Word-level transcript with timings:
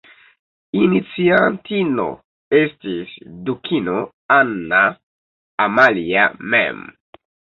Iniciantino 0.83 2.05
estis 2.61 3.11
dukino 3.49 3.99
Anna 4.39 4.81
Amalia 5.69 6.25
mem. 6.55 6.83